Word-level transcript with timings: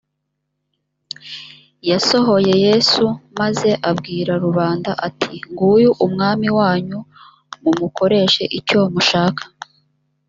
yasohoye 1.89 2.53
yesu 2.65 3.05
maze 3.39 3.69
abwira 3.89 4.33
rubanda 4.45 4.91
ati 5.07 5.33
nguyu 5.49 5.91
umwami 6.05 6.47
wanyu 6.57 6.99
mu 7.61 7.71
mukoreshe 7.79 8.43
icyo 8.59 8.79
mushaka 8.93 9.43